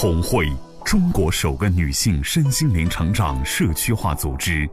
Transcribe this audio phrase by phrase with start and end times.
[0.00, 0.50] 红会，
[0.82, 4.66] 中国首个女性身心灵成长社区化组织。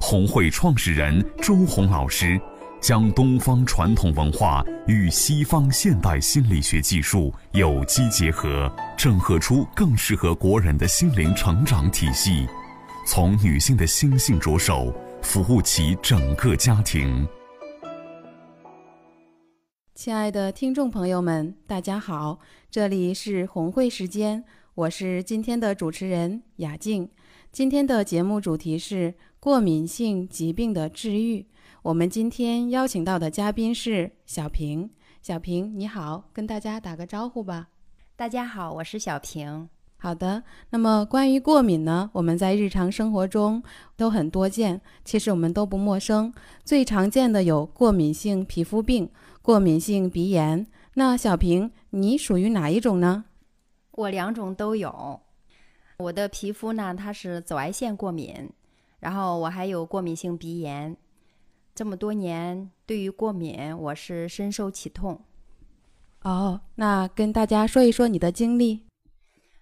[0.00, 2.36] 红会创始人周红老师，
[2.80, 8.68] 将东方传统文化与西方现代心理学技术有机结合，
[8.98, 12.44] 整合出更适合国人的心灵成长体系。
[13.06, 14.92] 从女性的心性着手，
[15.22, 17.24] 服务其整个家庭。
[19.94, 24.42] 亲爱的听众朋友们，大家好，这里是红会时间，
[24.74, 27.06] 我是今天的主持人雅静。
[27.52, 31.46] 今天的节目主题是过敏性疾病的治愈。
[31.82, 34.88] 我们今天邀请到的嘉宾是小平。
[35.20, 37.68] 小平，你好，跟大家打个招呼吧。
[38.16, 39.68] 大家好，我是小平。
[39.98, 43.62] 好的，那么关于过敏呢，我们在日常生活中
[43.94, 46.32] 都很多见，其实我们都不陌生。
[46.64, 49.10] 最常见的有过敏性皮肤病。
[49.42, 53.26] 过敏性鼻炎，那小平，你属于哪一种呢？
[53.92, 55.20] 我两种都有。
[55.98, 58.50] 我的皮肤呢，它是紫外线过敏，
[58.98, 60.96] 然后我还有过敏性鼻炎。
[61.74, 65.20] 这么多年，对于过敏，我是深受其痛。
[66.22, 68.82] 哦，那跟大家说一说你的经历。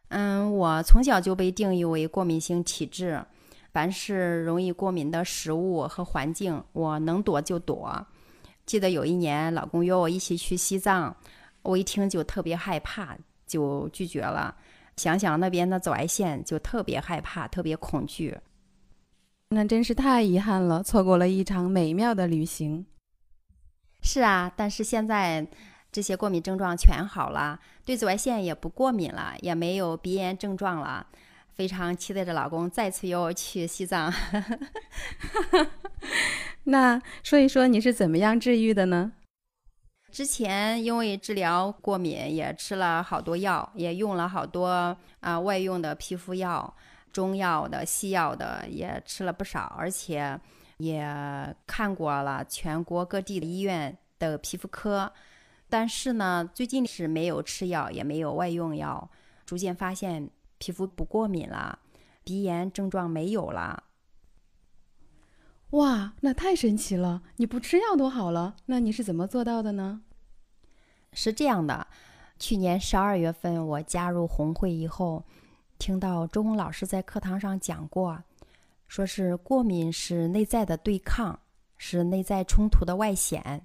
[0.08, 3.24] 嗯，我从小就被定义为过敏性体质，
[3.72, 8.06] 凡是容易过敏的食物和环境，我能躲就躲。
[8.66, 11.14] 记得有一年，老公约我一起去西藏，
[11.62, 13.16] 我一听就特别害怕，
[13.50, 14.54] 就拒绝了。
[14.96, 18.38] 想想那边的紫外线，就特别害怕，特别恐惧。
[19.48, 22.86] 那真是太遗憾了，错过了一场美妙的旅行。
[24.02, 25.46] 是啊，但是现在
[25.90, 31.06] 这些过敏症状全好了，对紫外线也不过敏了，也没有鼻炎症状了。
[31.52, 34.12] 非常期待着老公再次约我去西藏。
[36.64, 39.12] 那说一说你是怎么样治愈的呢？
[40.10, 46.74] 之前因为治疗过敏，也吃了好多药，也用了好多啊外用的皮肤药、
[47.12, 50.38] 中药的、西药的，也吃了不少，而且
[50.78, 51.06] 也
[51.66, 55.12] 看过了全国各地的医院的皮肤科。
[55.68, 59.08] 但是呢，最近是没有吃药，也没有外用药，
[59.46, 60.28] 逐渐发现
[60.58, 61.78] 皮肤不过敏了，
[62.24, 63.84] 鼻炎症状没有了。
[65.70, 67.22] 哇，那太神奇了！
[67.36, 70.02] 你不吃药都好了，那你是怎么做到的呢？
[71.12, 71.86] 是这样的，
[72.40, 75.24] 去年十二月份我加入红会以后，
[75.78, 78.20] 听到周红老师在课堂上讲过，
[78.88, 81.38] 说是过敏是内在的对抗，
[81.76, 83.64] 是内在冲突的外显。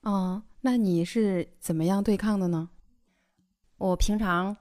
[0.00, 2.68] 哦，那你是怎么样对抗的呢？
[3.78, 4.56] 我平常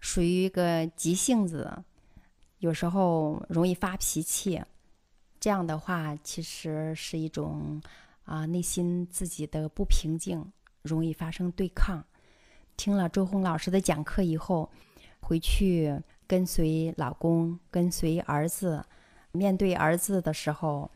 [0.00, 1.84] 属于一个急性子，
[2.60, 4.62] 有时候容易发脾气。
[5.42, 7.82] 这样的话，其实是一种
[8.24, 12.04] 啊内心自己的不平静，容易发生对抗。
[12.76, 14.70] 听了周红老师的讲课以后，
[15.18, 18.84] 回去跟随老公，跟随儿子，
[19.32, 20.88] 面对儿子的时候，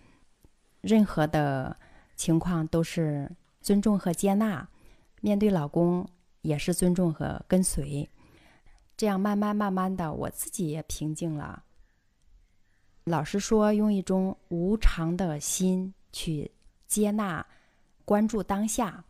[0.81, 1.77] 任何的
[2.15, 3.29] 情况都是
[3.61, 4.69] 尊重和接纳；
[5.23, 6.09] 面对老公
[6.43, 8.09] 也是尊重和跟随。
[8.97, 11.65] 这样慢慢慢慢的，我自己也平静了。
[13.09, 16.51] 老师说，用一种无常的心去
[16.89, 17.47] 接纳、
[18.05, 19.05] 关注当下。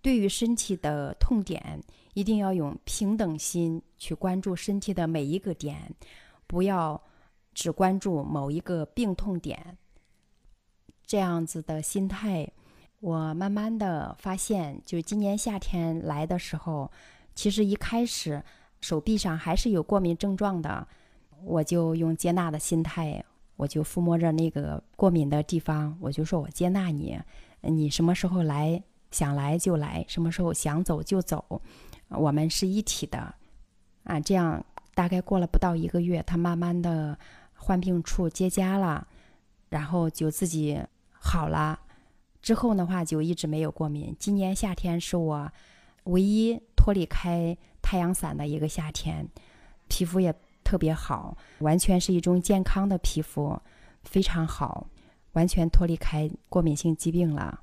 [0.00, 1.78] 对于身体的痛点，
[2.14, 5.94] 一定要用平等心去关注身体的每一个点，
[6.46, 6.98] 不要
[7.52, 9.76] 只关注某一个病痛点。
[11.04, 12.50] 这样子的心态，
[13.00, 16.90] 我慢慢的发现，就今年夏天来的时候，
[17.34, 18.42] 其实一开始
[18.80, 20.88] 手臂上还是有过敏症状的，
[21.42, 23.22] 我就用接纳的心态。
[23.56, 27.16] 我就抚摸着那个过敏的地方，我就说：“我接纳你，
[27.60, 31.62] 你什么时候来，想来就来，什么时候想走就走，
[32.08, 33.34] 我们是一体的。”
[34.02, 37.16] 啊，这样大概过了不到一个月，他慢慢的
[37.54, 39.06] 患病处结痂了，
[39.68, 41.78] 然后就自己好了。
[42.42, 44.14] 之后的话就一直没有过敏。
[44.18, 45.50] 今年夏天是我
[46.04, 49.28] 唯一脱离开太阳伞的一个夏天，
[49.86, 50.34] 皮肤也。
[50.64, 53.60] 特别好，完全是一种健康的皮肤，
[54.02, 54.88] 非常好，
[55.34, 57.60] 完全脱离开过敏性疾病了。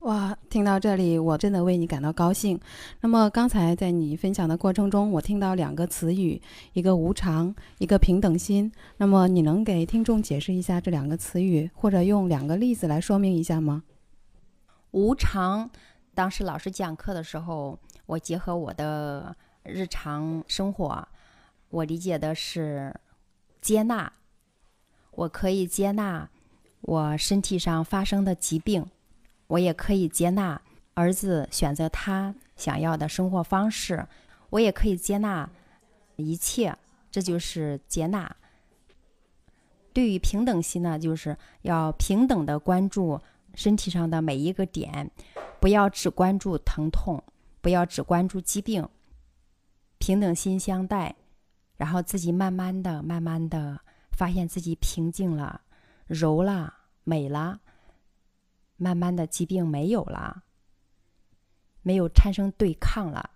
[0.00, 2.58] 哇，听到这里，我真的为你感到高兴。
[3.02, 6.42] 那么刚才在你分享的过程中，我听到两个词语，
[6.72, 8.72] 一个无常，一个平等心。
[8.96, 13.84] 那么你能给听众解释一下这两个词语，或者用两个例子来说明一下吗？
[14.90, 15.70] 无常，
[16.14, 21.06] 当时老师讲课的时候，我结合我的日常生活。
[21.72, 22.94] 我理解的是
[23.62, 24.12] 接纳，
[25.10, 26.28] 我可以接纳
[26.82, 28.84] 我身体上发生的疾病，
[29.46, 30.60] 我也可以接纳
[30.92, 34.06] 儿子选择他想要的生活方式，
[34.50, 35.48] 我也可以接纳
[36.16, 36.76] 一切，
[37.10, 38.36] 这就是接纳。
[39.94, 43.18] 对于平等心呢，就是要平等的关注
[43.54, 45.10] 身体上的每一个点，
[45.58, 47.24] 不要只关注疼痛，
[47.62, 48.86] 不要只关注疾病。
[49.96, 51.14] 平等心相待，
[51.82, 53.80] 然后自己慢慢的、慢慢的
[54.12, 55.62] 发现自己平静了、
[56.06, 57.58] 柔了、美了，
[58.76, 60.44] 慢慢的疾病没有了，
[61.82, 63.30] 没有产生对抗了。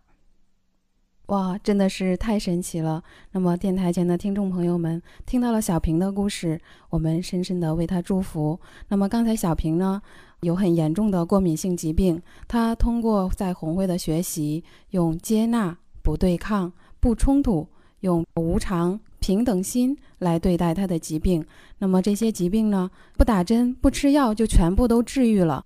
[1.26, 3.02] 哇，真的是太神奇了！
[3.32, 8.60] 那么，电台前的听众朋友们听到了小平的故事，我们深深的为他祝福。
[8.86, 10.00] 那么，刚才小平呢
[10.42, 17.68] 有很严重的过敏性疾病，他通过在红会的学习，用接纳、不对抗、不冲突，
[18.00, 21.44] 用无常、平等心来对待他的疾病。
[21.78, 25.64] 那么这些疾病呢，不打针、不吃药就全部都治愈了。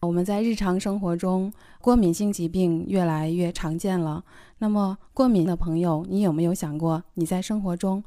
[0.00, 4.22] 我们在日常生活中，过敏性疾病越来越常见了。
[4.58, 8.04] 那么，过敏的朋友，你有没有想过，你在生活中？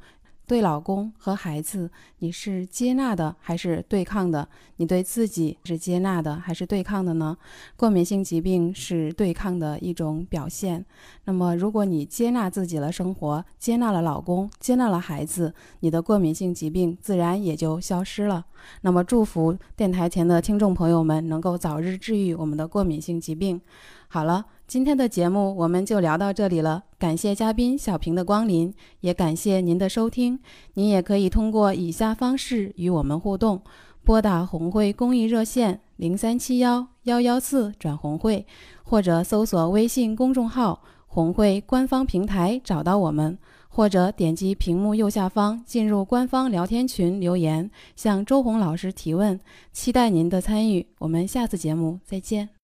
[0.48, 1.90] 对老公和孩子，
[2.20, 4.48] 你是接纳的还是对抗的？
[4.76, 7.36] 你对自己是接纳的还是对抗的呢？
[7.76, 10.82] 过敏性疾病是对抗的一种表现。
[11.26, 18.46] 那么，如果你接纳自己的生活，接纳了老公，接纳了孩子，你的过敏性疾病自然也就消失了。
[18.80, 23.60] 那么，祝福电台前的听众朋友们能够早日治愈我们的过敏性疾病。
[24.08, 24.46] 好了。
[24.66, 28.70] 今天的节目我们就聊到这里了，感谢嘉宾小平的光临，
[29.00, 30.38] 也感谢您的收听。
[30.74, 33.62] 您也可以通过以下方式与我们互动：
[34.04, 38.44] 拨打红会公益热线零三七幺幺幺四转红会，
[38.82, 43.38] 或者搜索微信公众号“红会官方平台”找到我们，
[43.70, 49.40] 或者点击屏幕右下方进入官方聊天群留言，向周红老师提问。
[49.72, 52.57] 期待您的参与，我们下次节目再见。